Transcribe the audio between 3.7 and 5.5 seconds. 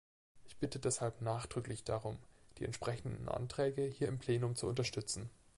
hier im Plenum zu unterstützen.